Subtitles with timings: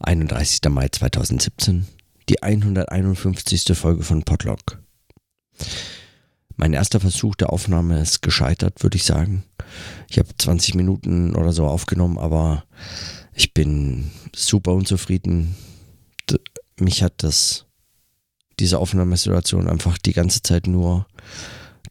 [0.00, 0.60] 31.
[0.68, 1.86] Mai 2017,
[2.28, 3.76] die 151.
[3.76, 4.78] Folge von Podlog.
[6.56, 9.44] Mein erster Versuch der Aufnahme ist gescheitert, würde ich sagen.
[10.08, 12.64] Ich habe 20 Minuten oder so aufgenommen, aber
[13.34, 15.56] ich bin super unzufrieden.
[16.78, 17.66] Mich hat das,
[18.60, 21.06] diese Aufnahmesituation einfach die ganze Zeit nur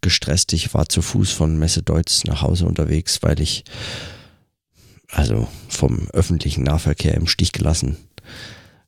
[0.02, 0.54] gestresst.
[0.54, 3.64] Ich war zu Fuß von Messe Deutz nach Hause unterwegs, weil ich
[5.12, 7.98] also vom öffentlichen Nahverkehr im Stich gelassen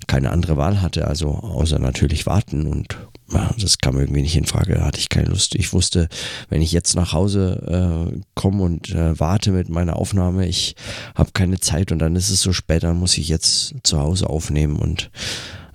[0.07, 2.97] keine andere Wahl hatte, also außer natürlich warten und
[3.32, 5.54] ja, das kam irgendwie nicht in Frage, da hatte ich keine Lust.
[5.54, 6.10] Ich wusste,
[6.50, 10.75] wenn ich jetzt nach Hause äh, komme und äh, warte mit meiner Aufnahme, ich
[11.13, 14.27] habe keine Zeit und dann ist es so spät, dann muss ich jetzt zu Hause
[14.27, 15.11] aufnehmen und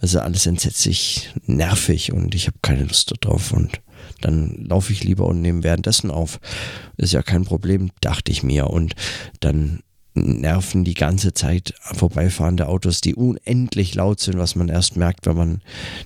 [0.00, 3.80] also alles entsetzlich nervig und ich habe keine Lust darauf und
[4.20, 6.40] dann laufe ich lieber und nehme währenddessen auf.
[6.96, 8.68] Ist ja kein Problem, dachte ich mir.
[8.68, 8.94] Und
[9.40, 9.80] dann
[10.14, 15.36] nerven die ganze Zeit vorbeifahrende Autos, die unendlich laut sind, was man erst merkt, wenn
[15.36, 15.62] man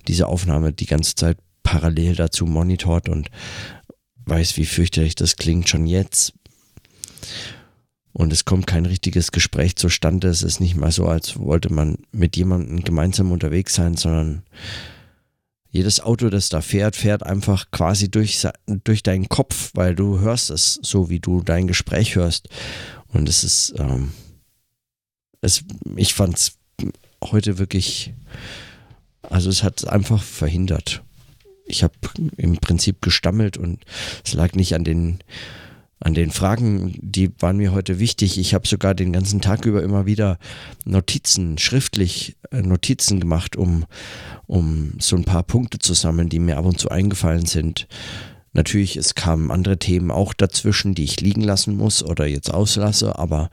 [0.06, 3.30] diese Aufnahme die ganze Zeit parallel dazu monitort und
[4.24, 6.32] weiß, wie fürchterlich das klingt schon jetzt.
[8.12, 10.28] Und es kommt kein richtiges Gespräch zustande.
[10.28, 14.42] Es ist nicht mal so, als wollte man mit jemandem gemeinsam unterwegs sein, sondern
[15.70, 18.42] jedes Auto, das da fährt, fährt einfach quasi durch,
[18.84, 22.48] durch deinen Kopf, weil du hörst es so, wie du dein Gespräch hörst.
[23.12, 24.12] Und es ist, ähm,
[25.40, 25.64] es,
[25.96, 26.58] ich fand es
[27.24, 28.12] heute wirklich,
[29.22, 31.02] also es hat einfach verhindert.
[31.66, 31.94] Ich habe
[32.36, 33.84] im Prinzip gestammelt und
[34.24, 35.18] es lag nicht an den
[36.00, 38.38] an den Fragen, die waren mir heute wichtig.
[38.38, 40.38] Ich habe sogar den ganzen Tag über immer wieder
[40.84, 43.84] Notizen, schriftlich äh, Notizen gemacht, um,
[44.46, 47.88] um so ein paar Punkte zu sammeln, die mir ab und zu eingefallen sind.
[48.52, 53.18] Natürlich, es kamen andere Themen auch dazwischen, die ich liegen lassen muss oder jetzt auslasse,
[53.18, 53.50] aber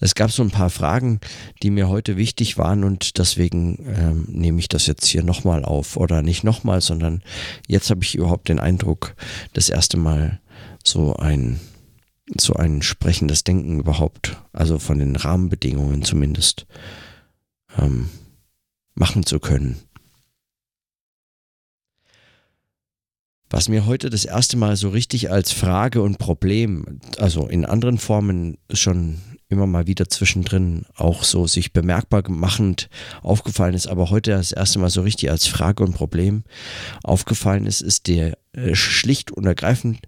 [0.00, 1.20] es gab so ein paar Fragen,
[1.62, 5.96] die mir heute wichtig waren und deswegen ähm, nehme ich das jetzt hier nochmal auf
[5.96, 7.22] oder nicht nochmal, sondern
[7.66, 9.14] jetzt habe ich überhaupt den Eindruck,
[9.54, 10.40] das erste Mal
[10.84, 11.58] so ein
[12.40, 16.66] so ein sprechendes Denken überhaupt, also von den Rahmenbedingungen zumindest,
[17.78, 18.08] ähm,
[18.94, 19.76] machen zu können.
[23.54, 27.98] Was mir heute das erste Mal so richtig als Frage und Problem, also in anderen
[27.98, 32.88] Formen schon immer mal wieder zwischendrin auch so sich bemerkbar machend
[33.22, 36.42] aufgefallen ist, aber heute das erste Mal so richtig als Frage und Problem
[37.04, 40.00] aufgefallen ist, ist der äh, schlicht und ergreifend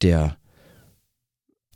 [0.00, 0.38] der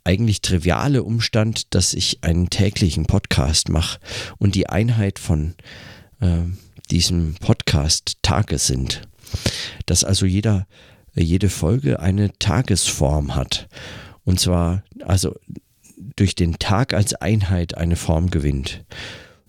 [0.03, 3.99] eigentlich triviale Umstand, dass ich einen täglichen Podcast mache
[4.39, 5.53] und die Einheit von
[6.21, 6.39] äh,
[6.89, 9.07] diesem Podcast Tage sind.
[9.85, 10.67] Dass also jeder,
[11.13, 13.67] jede Folge eine Tagesform hat.
[14.23, 15.35] Und zwar also
[16.15, 18.83] durch den Tag als Einheit eine Form gewinnt.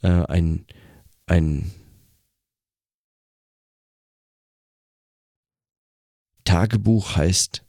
[0.00, 0.64] Äh, ein,
[1.26, 1.70] ein
[6.44, 7.62] Tagebuch heißt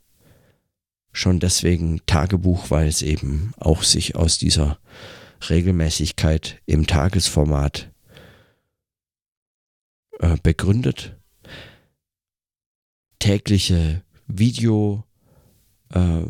[1.12, 4.78] schon deswegen Tagebuch, weil es eben auch sich aus dieser
[5.48, 7.90] Regelmäßigkeit im Tagesformat
[10.18, 11.16] äh, begründet.
[13.18, 15.04] Tägliche Video-
[15.94, 16.22] äh,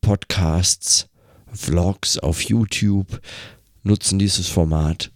[0.00, 1.08] Podcasts,
[1.52, 3.20] Vlogs auf YouTube
[3.82, 5.10] nutzen dieses Format.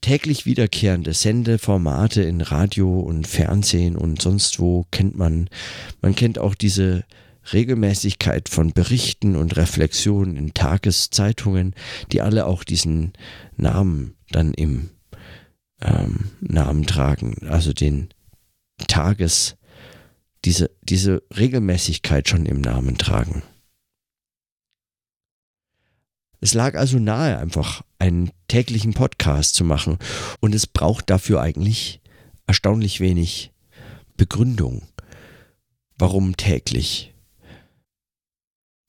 [0.00, 5.50] täglich wiederkehrende Sendeformate in Radio und Fernsehen und sonst wo kennt man.
[6.00, 7.04] Man kennt auch diese
[7.52, 11.74] Regelmäßigkeit von Berichten und Reflexionen in Tageszeitungen,
[12.12, 13.12] die alle auch diesen
[13.56, 14.90] Namen dann im
[15.80, 18.08] ähm, Namen tragen, also den
[18.86, 19.56] Tages,
[20.44, 23.42] diese, diese Regelmäßigkeit schon im Namen tragen.
[26.40, 29.98] Es lag also nahe, einfach einen täglichen Podcast zu machen
[30.40, 32.00] und es braucht dafür eigentlich
[32.46, 33.50] erstaunlich wenig
[34.16, 34.82] Begründung.
[35.96, 37.12] Warum täglich?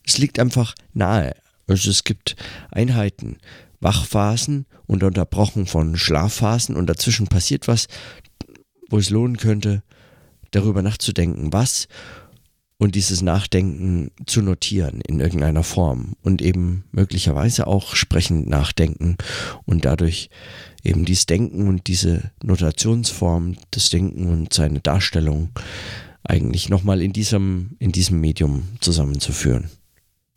[0.09, 1.35] Es liegt einfach nahe.
[1.67, 2.35] Also es gibt
[2.71, 3.37] Einheiten,
[3.79, 7.87] Wachphasen und unterbrochen von Schlafphasen und dazwischen passiert was,
[8.89, 9.83] wo es lohnen könnte,
[10.49, 11.87] darüber nachzudenken, was
[12.79, 19.15] und dieses Nachdenken zu notieren in irgendeiner Form und eben möglicherweise auch sprechend nachdenken
[19.65, 20.31] und dadurch
[20.83, 25.49] eben dieses Denken und diese Notationsform des Denken und seine Darstellung
[26.23, 29.69] eigentlich nochmal in diesem, in diesem Medium zusammenzuführen.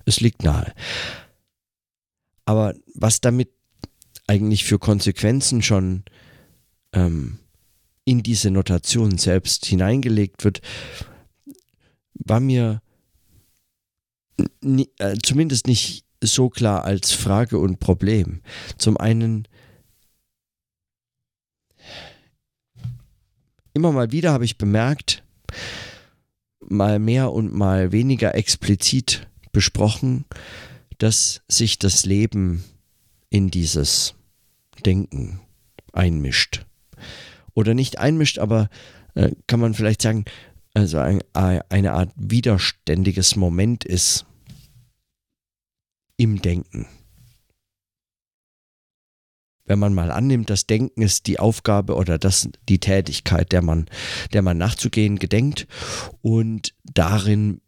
[0.04, 0.72] Es liegt nahe.
[2.44, 3.50] Aber was damit
[4.26, 6.04] eigentlich für Konsequenzen schon
[6.92, 7.38] ähm,
[8.04, 10.60] in diese Notation selbst hineingelegt wird,
[12.14, 12.82] war mir
[14.98, 18.42] äh, zumindest nicht so klar als Frage und Problem.
[18.78, 19.46] Zum einen,
[23.72, 25.24] immer mal wieder habe ich bemerkt,
[26.60, 30.24] mal mehr und mal weniger explizit besprochen,
[30.98, 32.64] dass sich das Leben
[33.30, 34.14] in dieses
[34.84, 35.40] Denken
[35.92, 36.64] einmischt.
[37.54, 38.68] Oder nicht einmischt, aber
[39.14, 40.24] äh, kann man vielleicht sagen,
[40.74, 44.24] also ein, eine Art widerständiges Moment ist
[46.16, 46.86] im Denken.
[49.64, 53.86] Wenn man mal annimmt, das Denken ist die Aufgabe oder das die Tätigkeit, der man,
[54.32, 55.66] der man nachzugehen gedenkt
[56.20, 57.60] und darin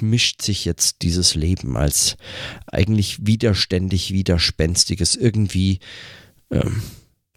[0.00, 2.16] mischt sich jetzt dieses Leben als
[2.66, 5.80] eigentlich widerständig, widerspenstiges, irgendwie
[6.50, 6.82] ähm,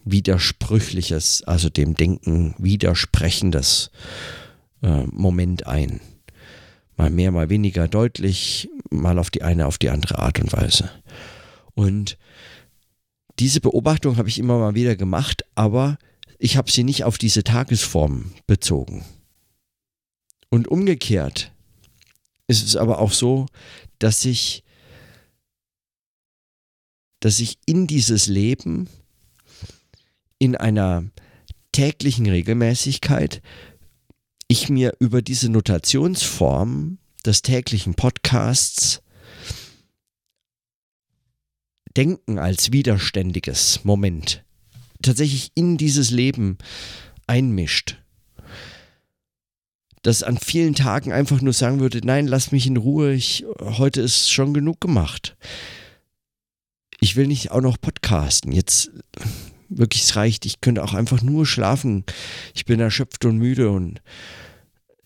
[0.03, 3.91] widersprüchliches, also dem Denken widersprechendes
[4.81, 6.01] äh, Moment ein.
[6.95, 10.89] Mal mehr, mal weniger deutlich, mal auf die eine, auf die andere Art und Weise.
[11.75, 12.17] Und
[13.39, 15.97] diese Beobachtung habe ich immer mal wieder gemacht, aber
[16.39, 19.05] ich habe sie nicht auf diese Tagesform bezogen.
[20.49, 21.51] Und umgekehrt
[22.47, 23.45] ist es aber auch so,
[23.99, 24.63] dass ich,
[27.19, 28.89] dass ich in dieses Leben
[30.39, 31.05] in einer
[31.71, 33.41] täglichen Regelmäßigkeit
[34.47, 39.01] ich mir über diese Notationsform des täglichen Podcasts
[41.97, 44.45] Denken als widerständiges Moment
[45.01, 46.57] tatsächlich in dieses Leben
[47.25, 47.97] einmischt.
[50.07, 53.99] Das an vielen Tagen einfach nur sagen würde, nein, lass mich in Ruhe, ich, heute
[53.99, 55.35] ist schon genug gemacht.
[57.01, 58.53] Ich will nicht auch noch podcasten.
[58.53, 58.89] Jetzt
[59.67, 60.45] wirklich, es reicht.
[60.45, 62.05] Ich könnte auch einfach nur schlafen.
[62.55, 64.01] Ich bin erschöpft und müde und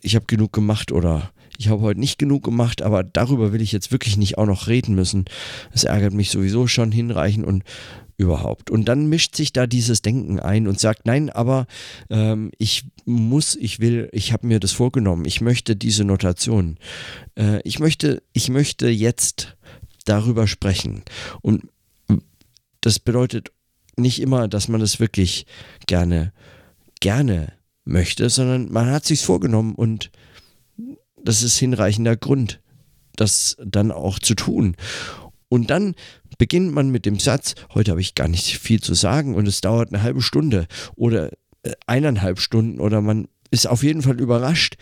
[0.02, 1.32] ich habe genug gemacht oder
[1.62, 4.68] ich habe heute nicht genug gemacht, aber darüber will ich jetzt wirklich nicht auch noch
[4.68, 5.26] reden müssen.
[5.72, 7.64] Es ärgert mich sowieso schon hinreichend und
[8.18, 8.72] überhaupt.
[8.72, 11.68] Und dann mischt sich da dieses Denken ein und sagt, nein, aber
[12.10, 16.80] ähm, ich muss, ich will, ich habe mir das vorgenommen, ich möchte diese Notation.
[17.36, 19.56] Äh, ich möchte, ich möchte jetzt
[20.06, 21.04] darüber sprechen.
[21.42, 21.68] Und
[22.82, 23.52] das bedeutet
[23.98, 25.46] nicht immer, dass man das wirklich
[25.86, 26.34] gerne,
[27.00, 27.54] gerne
[27.86, 30.10] möchte, sondern man hat sich's vorgenommen und
[31.24, 32.62] das ist hinreichender Grund,
[33.16, 34.76] das dann auch zu tun.
[35.50, 35.96] Und dann
[36.38, 39.62] beginnt man mit dem Satz, heute habe ich gar nicht viel zu sagen und es
[39.62, 41.32] dauert eine halbe Stunde oder
[41.64, 44.78] äh, eineinhalb Stunden oder man ist auf jeden Fall überrascht,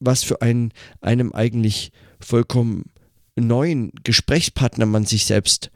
[0.00, 2.90] was für einen, einem eigentlich vollkommen
[3.36, 5.70] neuen Gesprächspartner man sich selbst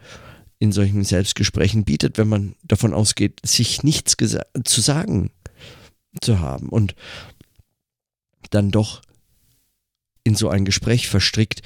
[0.58, 4.16] in solchen Selbstgesprächen bietet, wenn man davon ausgeht, sich nichts
[4.64, 5.30] zu sagen
[6.20, 6.94] zu haben und
[8.50, 9.00] dann doch
[10.24, 11.62] in so ein Gespräch verstrickt,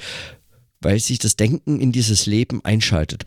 [0.81, 3.25] weil sich das Denken in dieses Leben einschaltet.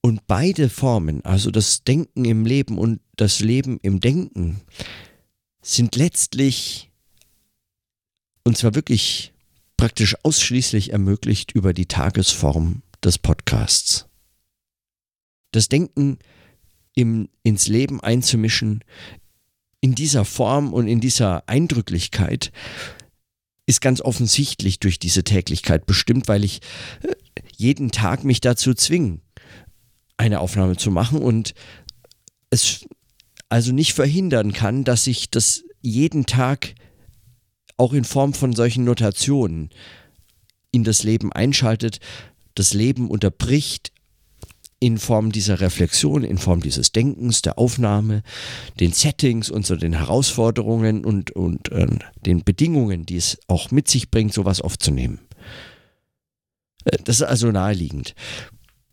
[0.00, 4.60] Und beide Formen, also das Denken im Leben und das Leben im Denken,
[5.60, 6.90] sind letztlich,
[8.44, 9.32] und zwar wirklich
[9.76, 14.08] praktisch ausschließlich ermöglicht über die Tagesform des Podcasts
[15.52, 16.18] das Denken
[16.94, 18.84] im, ins Leben einzumischen,
[19.80, 22.52] in dieser Form und in dieser Eindrücklichkeit,
[23.68, 26.60] ist ganz offensichtlich durch diese Täglichkeit bestimmt, weil ich
[27.02, 27.12] äh,
[27.54, 29.20] jeden Tag mich dazu zwinge.
[30.16, 31.54] eine Aufnahme zu machen und
[32.50, 32.86] es
[33.50, 36.74] also nicht verhindern kann, dass ich das jeden Tag
[37.76, 39.68] auch in Form von solchen Notationen
[40.72, 42.00] in das Leben einschaltet,
[42.54, 43.92] das Leben unterbricht
[44.80, 48.22] in Form dieser Reflexion, in Form dieses Denkens, der Aufnahme,
[48.78, 51.86] den Settings und so den Herausforderungen und, und äh,
[52.24, 55.18] den Bedingungen, die es auch mit sich bringt, sowas aufzunehmen.
[56.84, 58.14] Äh, das ist also naheliegend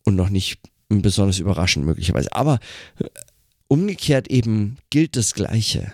[0.05, 2.33] und noch nicht besonders überraschend möglicherweise.
[2.33, 2.59] Aber
[2.99, 3.05] äh,
[3.67, 5.93] umgekehrt eben gilt das Gleiche.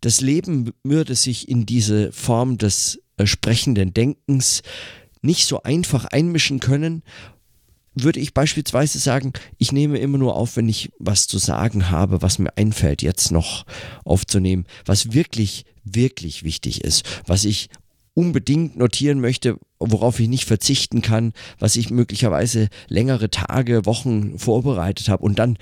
[0.00, 4.62] Das Leben würde sich in diese Form des äh, sprechenden Denkens
[5.22, 7.02] nicht so einfach einmischen können,
[7.94, 12.22] würde ich beispielsweise sagen, ich nehme immer nur auf, wenn ich was zu sagen habe,
[12.22, 13.64] was mir einfällt, jetzt noch
[14.04, 17.68] aufzunehmen, was wirklich, wirklich wichtig ist, was ich
[18.14, 25.08] unbedingt notieren möchte, worauf ich nicht verzichten kann, was ich möglicherweise längere Tage, Wochen vorbereitet
[25.08, 25.58] habe und dann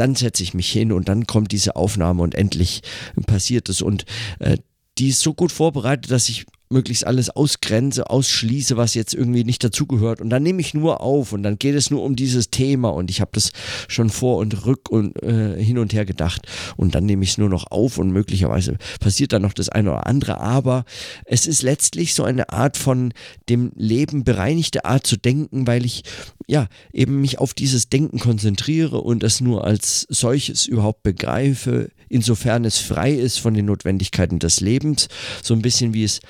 [0.00, 2.80] dann setze ich mich hin und dann kommt diese Aufnahme und endlich
[3.26, 3.82] passiert es.
[3.82, 4.06] Und
[4.38, 4.56] äh,
[4.96, 9.62] die ist so gut vorbereitet, dass ich möglichst alles ausgrenze, ausschließe, was jetzt irgendwie nicht
[9.64, 10.20] dazugehört.
[10.20, 13.10] Und dann nehme ich nur auf und dann geht es nur um dieses Thema und
[13.10, 13.50] ich habe das
[13.88, 16.46] schon vor und rück und äh, hin und her gedacht.
[16.76, 19.90] Und dann nehme ich es nur noch auf und möglicherweise passiert dann noch das eine
[19.90, 20.38] oder andere.
[20.40, 20.84] Aber
[21.24, 23.12] es ist letztlich so eine Art von
[23.48, 26.04] dem Leben bereinigte Art zu denken, weil ich
[26.46, 32.64] ja eben mich auf dieses Denken konzentriere und es nur als solches überhaupt begreife, insofern
[32.64, 35.08] es frei ist von den Notwendigkeiten des Lebens.
[35.42, 36.20] So ein bisschen wie es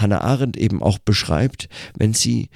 [0.00, 2.50] Hannah Arendt eben auch beschreibt, wenn sie,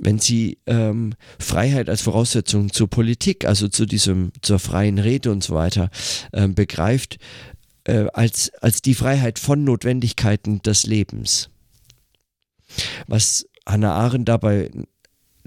[0.00, 5.42] wenn sie ähm, Freiheit als Voraussetzung zur Politik, also zu diesem, zur freien Rede und
[5.44, 5.90] so weiter,
[6.32, 7.18] ähm, begreift,
[7.84, 11.50] äh, als, als die Freiheit von Notwendigkeiten des Lebens.
[13.06, 14.70] Was Hannah Arendt dabei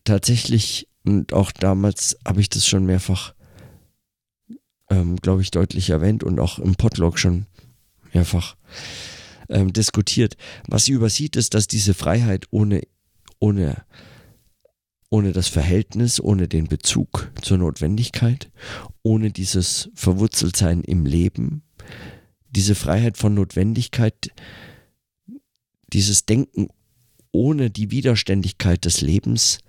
[0.03, 3.33] tatsächlich, und auch damals habe ich das schon mehrfach,
[4.89, 7.45] ähm, glaube ich, deutlich erwähnt und auch im Podlog schon
[8.13, 8.55] mehrfach
[9.51, 10.35] ähm, diskutiert.
[10.67, 12.81] Was sie übersieht, ist, dass diese Freiheit ohne,
[13.39, 13.83] ohne,
[15.09, 18.51] ohne das Verhältnis, ohne den Bezug zur Notwendigkeit,
[19.03, 21.63] ohne dieses Verwurzeltsein im Leben,
[22.49, 24.31] diese Freiheit von Notwendigkeit,
[25.93, 26.69] dieses Denken
[27.31, 29.59] ohne die Widerständigkeit des Lebens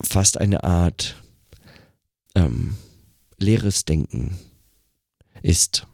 [0.00, 1.16] fast eine Art
[2.34, 2.76] ähm,
[3.38, 4.38] leeres Denken
[5.42, 5.86] ist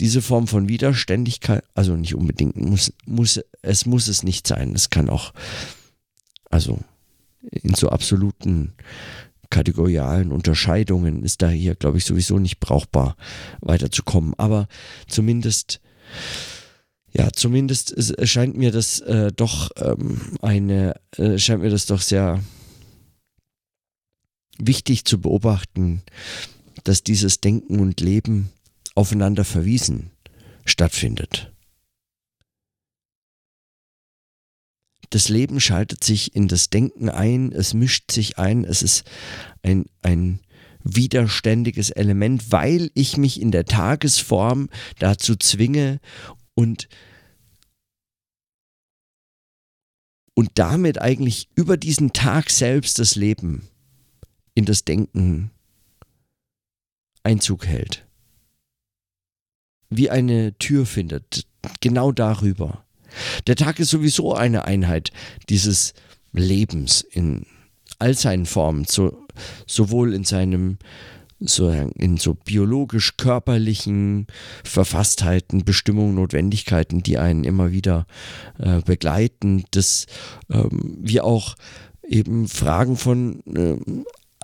[0.00, 4.74] diese Form von Widerständigkeit, also nicht unbedingt, muss, muss, es muss es nicht sein.
[4.74, 5.32] Es kann auch,
[6.50, 6.78] also
[7.50, 8.74] in so absoluten
[9.50, 13.16] kategorialen Unterscheidungen ist da hier, glaube ich, sowieso nicht brauchbar
[13.60, 14.32] weiterzukommen.
[14.38, 14.66] Aber
[15.08, 15.80] zumindest,
[17.12, 17.94] ja, zumindest
[18.26, 22.42] scheint mir das äh, doch ähm, eine, äh, scheint mir das doch sehr
[24.58, 26.02] wichtig zu beobachten,
[26.84, 28.50] dass dieses Denken und Leben
[28.94, 30.10] aufeinander verwiesen
[30.64, 31.52] stattfindet.
[35.10, 39.04] Das Leben schaltet sich in das Denken ein, es mischt sich ein, es ist
[39.62, 40.40] ein, ein
[40.84, 44.68] widerständiges Element, weil ich mich in der Tagesform
[44.98, 46.00] dazu zwinge
[46.54, 46.88] und
[50.34, 53.68] und damit eigentlich über diesen Tag selbst das Leben
[54.54, 55.50] in das Denken
[57.22, 58.06] Einzug hält
[59.96, 61.46] wie eine Tür findet,
[61.80, 62.84] genau darüber.
[63.46, 65.10] Der Tag ist sowieso eine Einheit
[65.48, 65.94] dieses
[66.32, 67.46] Lebens in
[67.98, 69.26] all seinen Formen, so,
[69.66, 70.78] sowohl in seinem
[71.44, 74.28] so in so biologisch körperlichen
[74.64, 78.06] Verfasstheiten, Bestimmungen, Notwendigkeiten, die einen immer wieder
[78.58, 80.06] äh, begleiten, dass
[80.50, 81.56] ähm, wir auch
[82.06, 83.76] eben Fragen von äh,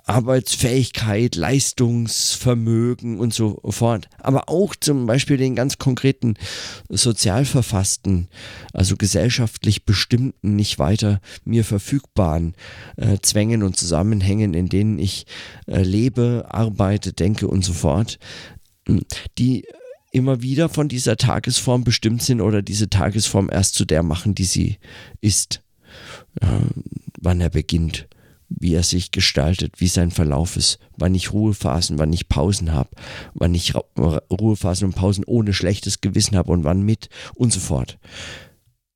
[0.09, 4.09] Arbeitsfähigkeit, Leistungsvermögen und so fort.
[4.17, 6.33] Aber auch zum Beispiel den ganz konkreten
[6.89, 8.27] sozial verfassten,
[8.73, 12.55] also gesellschaftlich bestimmten, nicht weiter mir verfügbaren
[12.97, 15.27] äh, Zwängen und Zusammenhängen, in denen ich
[15.67, 18.17] äh, lebe, arbeite, denke und so fort,
[18.87, 19.01] hm,
[19.37, 19.65] die
[20.11, 24.45] immer wieder von dieser Tagesform bestimmt sind oder diese Tagesform erst zu der machen, die
[24.45, 24.79] sie
[25.21, 25.61] ist,
[26.41, 26.47] äh,
[27.21, 28.07] wann er beginnt
[28.49, 32.89] wie er sich gestaltet, wie sein Verlauf ist, wann ich Ruhephasen, wann ich Pausen habe,
[33.33, 37.99] wann ich Ruhephasen und Pausen ohne schlechtes Gewissen habe und wann mit und so fort.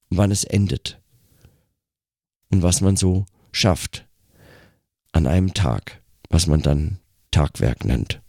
[0.09, 0.99] Wann es endet.
[2.49, 4.07] Und was man so schafft
[5.11, 6.99] an einem Tag, was man dann
[7.31, 8.21] Tagwerk nennt.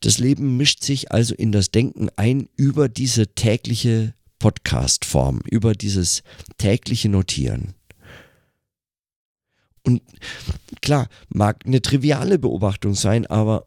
[0.00, 6.22] Das Leben mischt sich also in das Denken ein über diese tägliche Podcast-Form, über dieses
[6.58, 7.74] tägliche Notieren.
[9.84, 10.02] Und
[10.80, 13.66] klar, mag eine triviale Beobachtung sein, aber,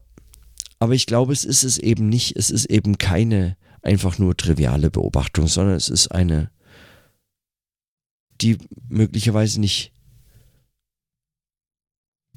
[0.79, 2.35] aber ich glaube, es ist es eben nicht.
[2.35, 6.51] Es ist eben keine einfach nur triviale Beobachtung, sondern es ist eine,
[8.41, 8.57] die
[8.89, 9.93] möglicherweise nicht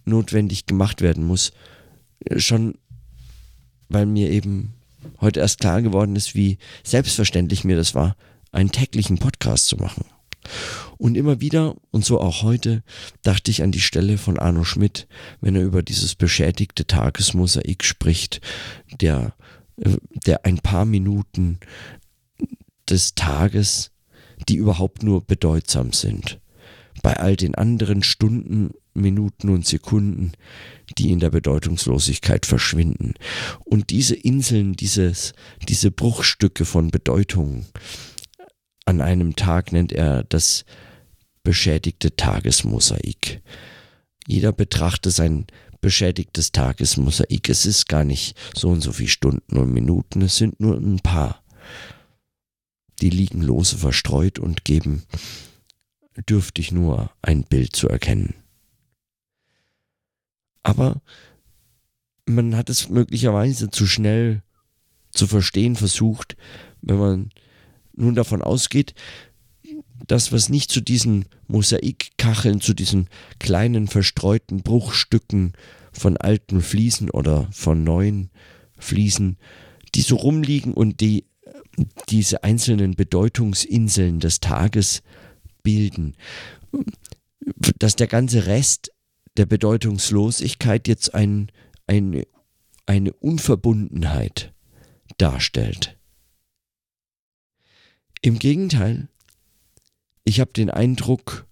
[0.04, 1.52] notwendig gemacht werden muss.
[2.36, 2.74] Schon
[3.90, 4.74] weil mir eben
[5.20, 8.16] heute erst klar geworden ist, wie selbstverständlich mir das war,
[8.52, 10.04] einen täglichen Podcast zu machen.
[11.00, 12.82] Und immer wieder, und so auch heute,
[13.22, 15.08] dachte ich an die Stelle von Arno Schmidt,
[15.40, 18.42] wenn er über dieses beschädigte Tagesmosaik spricht,
[19.00, 19.32] der,
[19.80, 21.58] äh, der ein paar Minuten
[22.90, 23.92] des Tages,
[24.46, 26.38] die überhaupt nur bedeutsam sind.
[27.02, 30.32] Bei all den anderen Stunden, Minuten und Sekunden,
[30.98, 33.14] die in der Bedeutungslosigkeit verschwinden.
[33.64, 35.32] Und diese Inseln, dieses,
[35.66, 37.64] diese Bruchstücke von Bedeutung,
[38.84, 40.66] an einem Tag nennt er das
[41.42, 43.42] beschädigte Tagesmosaik.
[44.26, 45.46] Jeder betrachtet sein
[45.80, 47.48] beschädigtes Tagesmosaik.
[47.48, 51.00] Es ist gar nicht so und so viele Stunden und Minuten, es sind nur ein
[51.00, 51.42] paar.
[53.00, 55.04] Die liegen lose verstreut und geben
[56.28, 58.34] dürftig nur ein Bild zu erkennen.
[60.62, 61.00] Aber
[62.26, 64.42] man hat es möglicherweise zu schnell
[65.10, 66.36] zu verstehen versucht,
[66.82, 67.30] wenn man
[67.94, 68.94] nun davon ausgeht,
[70.06, 75.52] dass was nicht zu diesen Mosaikkacheln, zu diesen kleinen verstreuten Bruchstücken
[75.92, 78.30] von alten Fliesen oder von neuen
[78.78, 79.38] Fliesen,
[79.94, 81.24] die so rumliegen und die
[82.08, 85.02] diese einzelnen Bedeutungsinseln des Tages
[85.62, 86.14] bilden,
[87.78, 88.92] dass der ganze Rest
[89.36, 91.50] der Bedeutungslosigkeit jetzt ein,
[91.86, 92.22] ein,
[92.86, 94.52] eine Unverbundenheit
[95.18, 95.96] darstellt.
[98.22, 99.08] Im Gegenteil,
[100.24, 101.46] ich habe den Eindruck,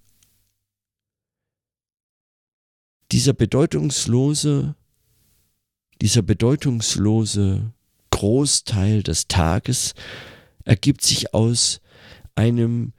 [3.10, 4.74] dieser bedeutungslose,
[6.00, 7.72] dieser bedeutungslose
[8.10, 9.94] Großteil des Tages
[10.64, 11.80] ergibt sich aus
[12.34, 12.92] einem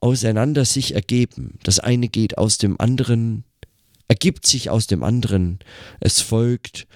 [0.00, 1.58] auseinander sich ergeben.
[1.62, 3.44] Das eine geht aus dem anderen,
[4.08, 5.58] ergibt sich aus dem anderen.
[6.00, 6.86] Es folgt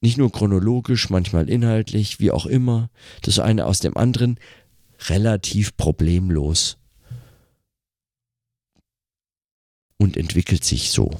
[0.00, 2.90] nicht nur chronologisch, manchmal inhaltlich, wie auch immer,
[3.22, 4.38] das eine aus dem anderen
[5.08, 6.79] relativ problemlos
[10.00, 11.10] und entwickelt sich so.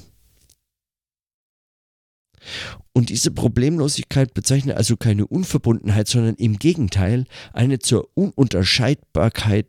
[2.92, 9.68] Und diese Problemlosigkeit bezeichnet also keine Unverbundenheit, sondern im Gegenteil eine zur Ununterscheidbarkeit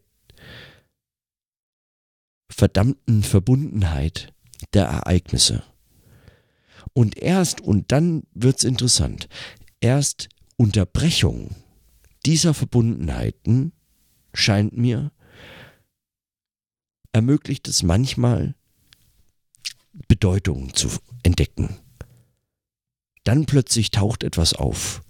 [2.50, 4.34] verdammten Verbundenheit
[4.74, 5.64] der Ereignisse.
[6.94, 9.28] Und erst, und dann wird es interessant,
[9.82, 11.56] erst Unterbrechung
[12.26, 13.74] dieser Verbundenheiten
[14.34, 15.12] scheint mir,
[17.12, 18.56] ermöglicht es manchmal,
[20.08, 20.90] Bedeutungen zu
[21.24, 21.78] entdecken.
[23.24, 25.02] Dann plötzlich taucht etwas auf.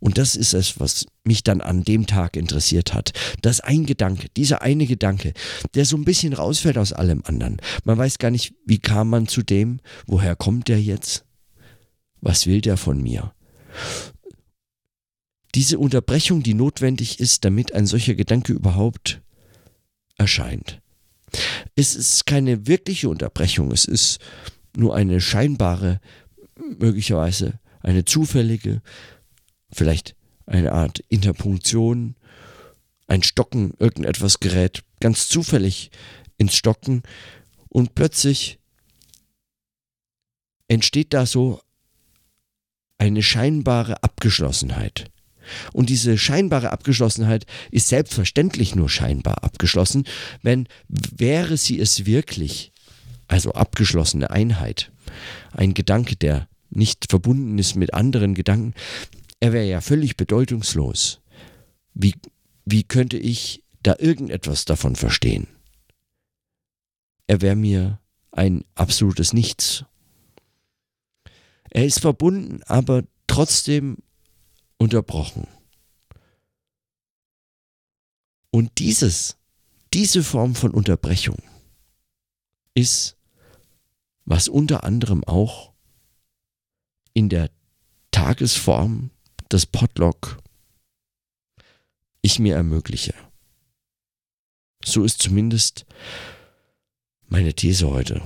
[0.00, 3.12] Und das ist es, was mich dann an dem Tag interessiert hat.
[3.40, 5.32] Das ein Gedanke, dieser eine Gedanke,
[5.74, 7.56] der so ein bisschen rausfällt aus allem anderen.
[7.84, 11.24] Man weiß gar nicht, wie kam man zu dem, woher kommt der jetzt?
[12.20, 13.32] Was will der von mir?
[15.54, 19.22] Diese Unterbrechung, die notwendig ist, damit ein solcher Gedanke überhaupt
[20.18, 20.82] erscheint.
[21.74, 24.18] Es ist keine wirkliche Unterbrechung, es ist
[24.76, 26.00] nur eine scheinbare,
[26.78, 28.82] möglicherweise eine zufällige,
[29.72, 30.14] vielleicht
[30.46, 32.16] eine Art Interpunktion,
[33.06, 35.90] ein Stocken, irgendetwas gerät ganz zufällig
[36.38, 37.02] ins Stocken
[37.68, 38.58] und plötzlich
[40.68, 41.60] entsteht da so
[42.98, 45.10] eine scheinbare Abgeschlossenheit.
[45.72, 50.04] Und diese scheinbare Abgeschlossenheit ist selbstverständlich nur scheinbar abgeschlossen,
[50.42, 52.72] wenn wäre sie es wirklich,
[53.28, 54.92] also abgeschlossene Einheit,
[55.52, 58.74] ein Gedanke, der nicht verbunden ist mit anderen Gedanken,
[59.40, 61.20] er wäre ja völlig bedeutungslos.
[61.94, 62.14] Wie,
[62.64, 65.46] wie könnte ich da irgendetwas davon verstehen?
[67.26, 68.00] Er wäre mir
[68.32, 69.84] ein absolutes Nichts.
[71.70, 73.98] Er ist verbunden, aber trotzdem
[74.78, 75.46] unterbrochen.
[78.50, 79.36] Und dieses,
[79.92, 81.36] diese Form von Unterbrechung
[82.74, 83.16] ist,
[84.24, 85.72] was unter anderem auch
[87.12, 87.50] in der
[88.10, 89.10] Tagesform
[89.50, 90.38] des Potluck
[92.22, 93.14] ich mir ermögliche.
[94.84, 95.86] So ist zumindest
[97.28, 98.22] meine These heute.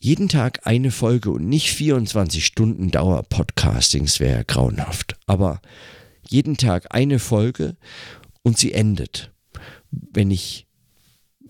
[0.00, 5.16] Jeden Tag eine Folge und nicht 24 Stunden Dauer Podcastings wäre grauenhaft.
[5.26, 5.60] Aber
[6.28, 7.76] jeden Tag eine Folge
[8.42, 9.32] und sie endet.
[9.90, 10.68] Wenn ich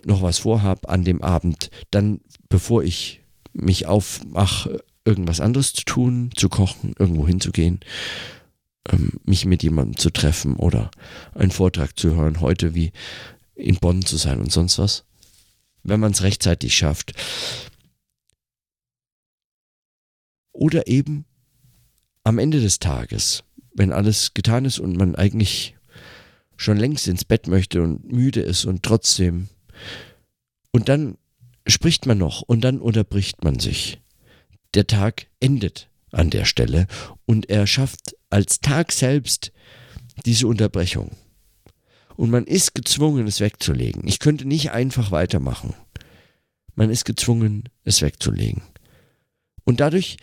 [0.05, 3.21] noch was vorhabe an dem Abend, dann bevor ich
[3.53, 7.81] mich aufmache, irgendwas anderes zu tun, zu kochen, irgendwo hinzugehen,
[8.91, 10.91] ähm, mich mit jemandem zu treffen oder
[11.35, 12.93] einen Vortrag zu hören, heute wie
[13.55, 15.05] in Bonn zu sein und sonst was.
[15.83, 17.13] Wenn man es rechtzeitig schafft.
[20.59, 21.25] Oder eben
[22.25, 23.45] am Ende des Tages,
[23.75, 25.77] wenn alles getan ist und man eigentlich
[26.57, 29.49] schon längst ins Bett möchte und müde ist und trotzdem.
[30.73, 31.17] Und dann
[31.69, 34.01] spricht man noch und dann unterbricht man sich.
[34.75, 36.89] Der Tag endet an der Stelle
[37.25, 39.53] und er schafft als Tag selbst
[40.27, 41.13] diese Unterbrechung.
[42.17, 44.09] Und man ist gezwungen, es wegzulegen.
[44.09, 45.75] Ich könnte nicht einfach weitermachen.
[46.75, 48.63] Man ist gezwungen, es wegzulegen.
[49.63, 50.17] Und dadurch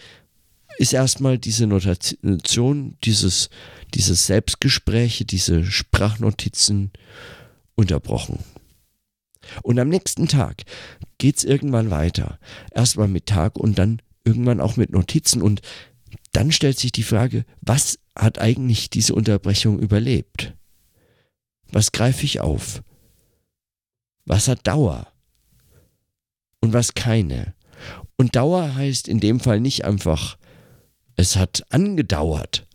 [0.78, 3.50] ist erstmal diese Notation, dieses,
[3.94, 6.92] dieses Selbstgespräche, diese Sprachnotizen
[7.76, 8.40] unterbrochen.
[9.64, 10.64] Und am nächsten Tag
[11.18, 12.40] geht es irgendwann weiter.
[12.72, 15.42] Erstmal mit Tag und dann irgendwann auch mit Notizen.
[15.42, 15.62] Und
[16.32, 20.54] dann stellt sich die Frage, was hat eigentlich diese Unterbrechung überlebt?
[21.72, 22.82] Was greife ich auf?
[24.26, 25.08] Was hat Dauer?
[26.60, 27.54] Und was keine?
[28.18, 30.38] Und Dauer heißt in dem Fall nicht einfach,
[31.16, 32.66] es hat angedauert.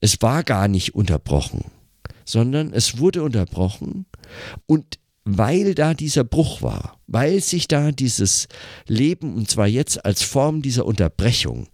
[0.00, 1.64] Es war gar nicht unterbrochen,
[2.24, 4.06] sondern es wurde unterbrochen
[4.66, 8.48] und weil da dieser Bruch war, weil sich da dieses
[8.86, 11.68] Leben, und zwar jetzt als Form dieser Unterbrechung,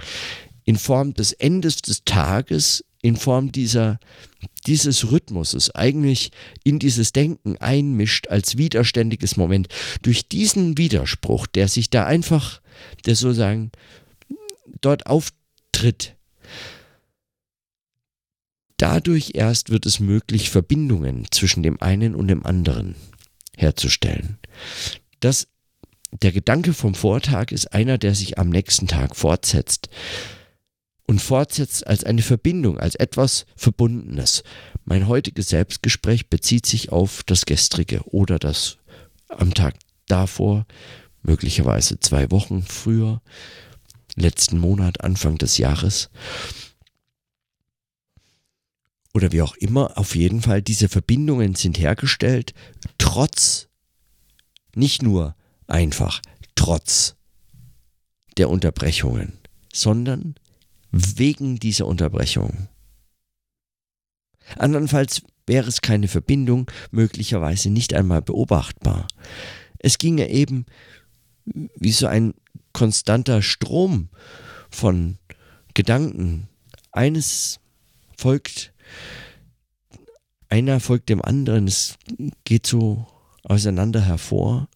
[0.64, 4.00] in Form des Endes des Tages, in Form dieser,
[4.66, 6.32] dieses Rhythmuses eigentlich
[6.64, 9.68] in dieses Denken einmischt als widerständiges Moment.
[10.02, 12.60] Durch diesen Widerspruch, der sich da einfach,
[13.06, 13.70] der sozusagen
[14.80, 15.06] dort
[15.76, 16.16] auftritt,
[18.78, 22.94] dadurch erst wird es möglich, Verbindungen zwischen dem einen und dem anderen
[23.56, 24.38] herzustellen.
[25.20, 25.48] Das,
[26.12, 29.88] der Gedanke vom Vortag ist einer, der sich am nächsten Tag fortsetzt
[31.06, 34.42] und fortsetzt als eine Verbindung, als etwas Verbundenes.
[34.84, 38.78] Mein heutiges Selbstgespräch bezieht sich auf das gestrige oder das
[39.28, 39.74] am Tag
[40.06, 40.66] davor,
[41.22, 43.20] möglicherweise zwei Wochen früher,
[44.16, 46.10] letzten Monat, Anfang des Jahres.
[49.14, 52.52] Oder wie auch immer, auf jeden Fall, diese Verbindungen sind hergestellt,
[52.98, 53.68] trotz,
[54.74, 56.20] nicht nur einfach,
[56.54, 57.16] trotz
[58.36, 59.38] der Unterbrechungen,
[59.72, 60.34] sondern
[60.90, 62.68] wegen dieser Unterbrechung.
[64.58, 69.08] Andernfalls wäre es keine Verbindung, möglicherweise nicht einmal beobachtbar.
[69.78, 70.66] Es ginge eben
[71.44, 72.34] wie so ein
[72.76, 74.10] konstanter Strom
[74.68, 75.16] von
[75.72, 76.48] Gedanken.
[76.92, 77.58] Eines
[78.18, 78.74] folgt,
[80.50, 81.96] einer folgt dem anderen, es
[82.44, 83.06] geht so
[83.44, 84.68] auseinander hervor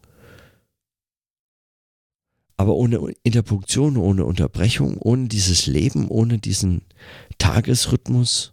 [2.57, 6.83] aber ohne Interpunktion, ohne Unterbrechung, ohne dieses Leben, ohne diesen
[7.39, 8.53] Tagesrhythmus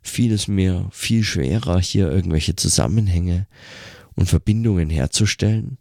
[0.00, 3.48] fiel es mir viel schwerer, hier irgendwelche Zusammenhänge
[4.14, 5.78] und Verbindungen herzustellen.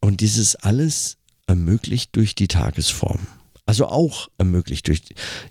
[0.00, 3.26] Und dieses alles ermöglicht durch die Tagesform.
[3.66, 5.02] Also auch ermöglicht durch,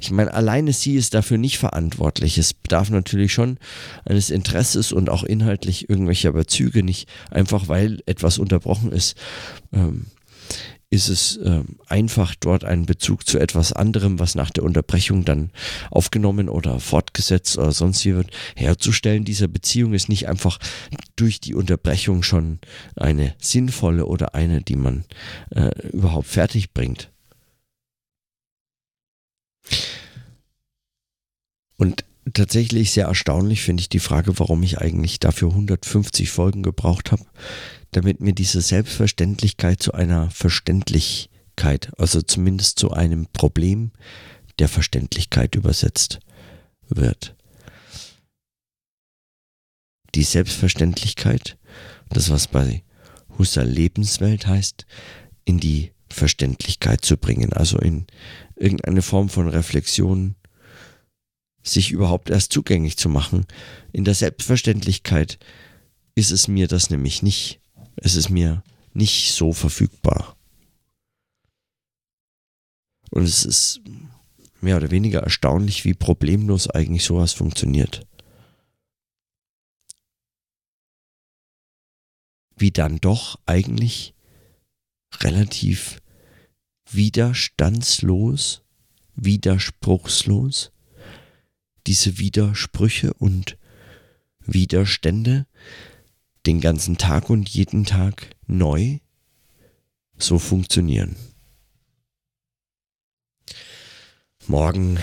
[0.02, 2.38] ich meine, alleine sie ist dafür nicht verantwortlich.
[2.38, 3.58] Es bedarf natürlich schon
[4.04, 9.16] eines Interesses und auch inhaltlich irgendwelcher Bezüge, nicht einfach weil etwas unterbrochen ist.
[9.72, 10.08] Ähm,
[10.92, 15.52] ist es ähm, einfach dort einen Bezug zu etwas anderem, was nach der Unterbrechung dann
[15.92, 19.24] aufgenommen oder fortgesetzt oder sonst wie wird, herzustellen.
[19.24, 20.58] Diese Beziehung ist nicht einfach
[21.16, 22.60] durch die Unterbrechung schon
[22.96, 25.06] eine sinnvolle oder eine, die man
[25.52, 27.12] äh, überhaupt fertig bringt.
[31.78, 37.12] Und tatsächlich sehr erstaunlich finde ich die Frage, warum ich eigentlich dafür 150 Folgen gebraucht
[37.12, 37.24] habe,
[37.92, 43.92] damit mir diese Selbstverständlichkeit zu einer Verständlichkeit, also zumindest zu einem Problem
[44.60, 46.20] der Verständlichkeit übersetzt
[46.88, 47.36] wird.
[50.16, 51.58] Die Selbstverständlichkeit,
[52.10, 52.84] das was bei
[53.38, 54.86] Husserl Lebenswelt heißt,
[55.46, 58.08] in die Verständlichkeit zu bringen, also in
[58.56, 60.36] irgendeine Form von Reflexion
[61.64, 63.46] sich überhaupt erst zugänglich zu machen.
[63.92, 65.38] In der Selbstverständlichkeit
[66.16, 67.59] ist es mir das nämlich nicht.
[68.02, 70.36] Es ist mir nicht so verfügbar.
[73.12, 73.82] Und es ist
[74.62, 78.06] mehr oder weniger erstaunlich, wie problemlos eigentlich sowas funktioniert.
[82.56, 84.14] Wie dann doch eigentlich
[85.22, 86.02] relativ
[86.90, 88.64] widerstandslos,
[89.16, 90.72] widerspruchslos
[91.88, 93.58] diese Widersprüche und
[94.42, 95.48] Widerstände
[96.46, 99.00] den ganzen Tag und jeden Tag neu
[100.18, 101.16] so funktionieren.
[104.48, 104.98] Morgen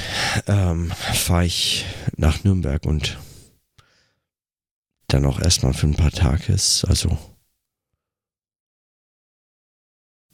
[0.46, 1.84] ähm, fahre ich
[2.16, 3.18] nach Nürnberg und
[5.08, 7.16] dann auch erstmal für ein paar Tage ist also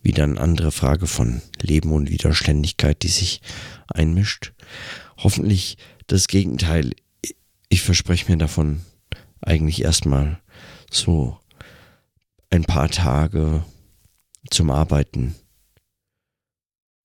[0.02, 3.40] wieder eine andere Frage von Leben und Widerständigkeit, die sich
[3.86, 4.52] einmischt.
[5.16, 6.92] Hoffentlich das Gegenteil.
[7.68, 8.82] Ich verspreche mir davon
[9.40, 10.41] eigentlich erstmal
[10.92, 11.38] so
[12.50, 13.64] ein paar Tage
[14.50, 15.34] zum Arbeiten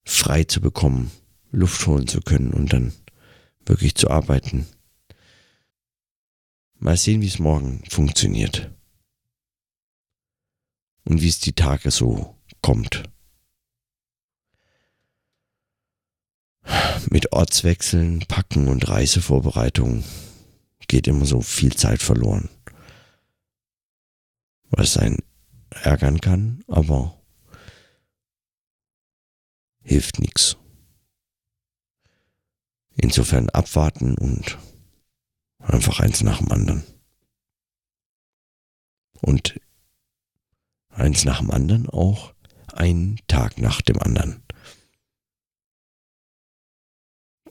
[0.06, 1.12] frei zu bekommen,
[1.52, 2.94] Luft holen zu können und dann
[3.66, 4.68] wirklich zu arbeiten.
[6.80, 8.72] Mal sehen, wie es morgen funktioniert.
[11.04, 13.04] Und wie es die Tage so kommt.
[17.10, 20.04] Mit Ortswechseln, Packen und Reisevorbereitungen
[20.88, 22.50] geht immer so viel Zeit verloren.
[24.70, 25.18] Was einen
[25.70, 27.22] ärgern kann, aber
[29.82, 30.58] hilft nichts.
[32.96, 34.58] Insofern abwarten und
[35.60, 36.84] einfach eins nach dem anderen.
[39.22, 39.60] Und
[40.90, 42.34] eins nach dem anderen auch
[42.74, 44.44] einen Tag nach dem anderen.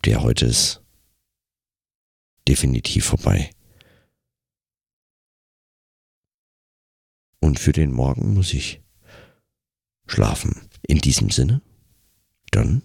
[0.05, 0.83] Der heute ist
[2.47, 3.51] definitiv vorbei.
[7.47, 8.83] Und für den Morgen muss ich
[10.09, 10.69] schlafen.
[10.83, 11.63] In diesem Sinne,
[12.51, 12.83] dann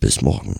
[0.00, 0.58] bis morgen.